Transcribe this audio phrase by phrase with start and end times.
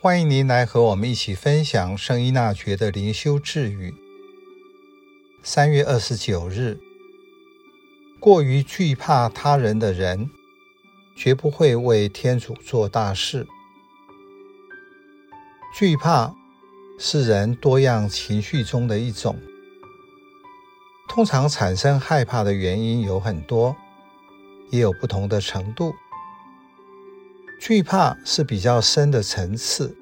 [0.00, 3.92] 欢迎您来和我们一起分享圣依纳爵的灵修智语。
[5.42, 6.78] 三月二十九日，
[8.20, 10.30] 过于惧怕他人的人，
[11.16, 13.48] 绝不会为天主做大事。
[15.76, 16.32] 惧怕
[16.96, 19.36] 是人多样情绪中的一种，
[21.08, 23.74] 通常产生害怕的原因有很多，
[24.70, 25.92] 也有不同的程度。
[27.58, 29.96] 惧怕是比较深的层次，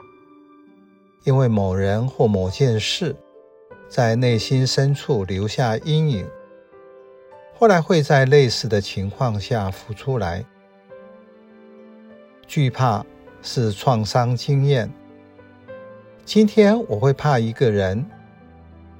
[1.24, 3.16] 因为某人或某件事
[3.88, 6.26] 在内心深处留下阴影，
[7.58, 10.44] 后来会在类似的情况下浮出来。
[12.46, 13.04] 惧怕
[13.40, 14.92] 是创伤经验。
[16.26, 18.04] 今天我会怕一个人，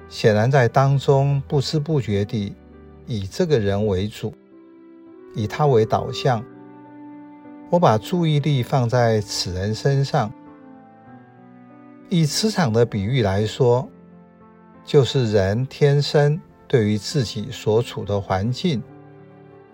[0.09, 2.55] 显然在当中不知不觉地
[3.05, 4.33] 以这个人为主，
[5.35, 6.43] 以他为导向。
[7.69, 10.31] 我把注意力放在此人身上。
[12.09, 13.87] 以磁场的比喻来说，
[14.85, 18.81] 就是人天生对于自己所处的环境，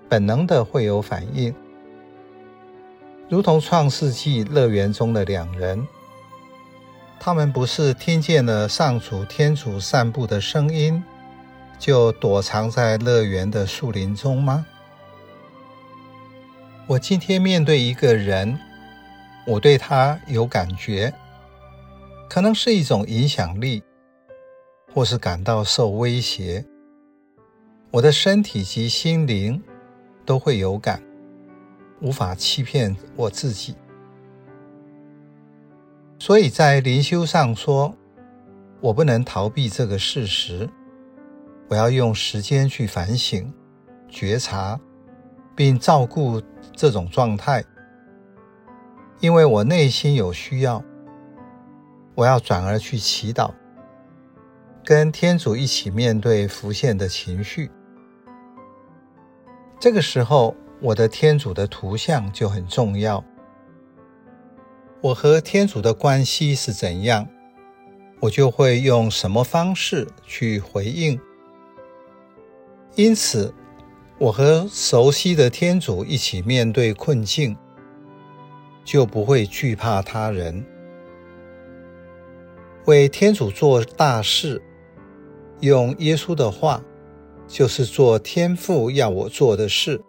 [0.09, 1.53] 本能的会有反应，
[3.29, 5.87] 如同创世纪乐园中的两人，
[7.19, 11.03] 他们不是听见了上主天主散步的声音，
[11.77, 14.65] 就躲藏在乐园的树林中吗？
[16.85, 18.59] 我今天面对一个人，
[19.47, 21.13] 我对他有感觉，
[22.29, 23.81] 可能是一种影响力，
[24.93, 26.65] 或是感到受威胁。
[27.89, 29.63] 我的身体及心灵
[30.25, 31.01] 都会有感，
[32.01, 33.75] 无法欺骗我自己。
[36.19, 37.95] 所以在灵修上说，
[38.81, 40.69] 我不能逃避这个事实，
[41.69, 43.53] 我要用时间去反省、
[44.09, 44.77] 觉察。
[45.55, 46.41] 并照顾
[46.75, 47.63] 这种状态，
[49.19, 50.83] 因为我内心有需要，
[52.15, 53.51] 我要转而去祈祷，
[54.83, 57.71] 跟天主一起面对浮现的情绪。
[59.79, 63.23] 这个时候，我的天主的图像就很重要。
[65.01, 67.27] 我和天主的关系是怎样，
[68.21, 71.19] 我就会用什么方式去回应。
[72.95, 73.53] 因此，
[74.23, 77.57] 我和熟悉的天主一起面对困境，
[78.85, 80.65] 就不会惧怕他人。
[82.85, 84.63] 为天主做大事，
[85.59, 86.81] 用耶稣的话，
[87.49, 90.01] 就是做天父要我做的事。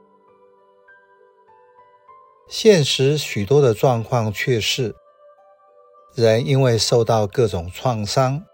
[2.49, 4.95] 现实许多的状况却是，
[6.15, 8.45] 人因为受到各种创伤、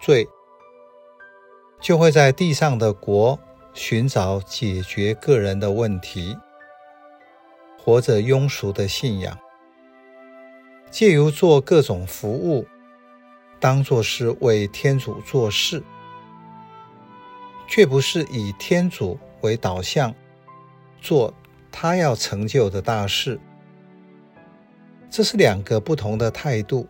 [0.00, 0.28] 罪，
[1.80, 3.36] 就会在地上的国。
[3.76, 6.34] 寻找解决个人的问题，
[7.78, 9.38] 活着庸俗的信仰，
[10.90, 12.66] 借由做各种服务，
[13.60, 15.82] 当作是为天主做事，
[17.68, 20.14] 却不是以天主为导向，
[21.02, 21.34] 做
[21.70, 23.38] 他要成就的大事。
[25.10, 26.88] 这是两个不同的态度。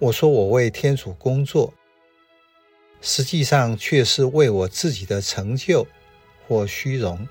[0.00, 1.72] 我说我为天主工作。
[3.08, 5.86] 实际上却是为我自己的成就
[6.48, 7.28] 或虚荣，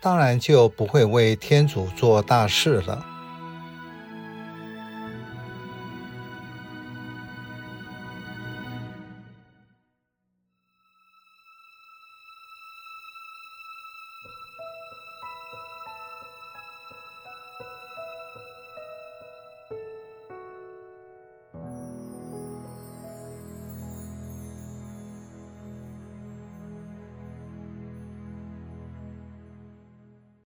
[0.00, 3.04] 当然就不会为天主做大事了。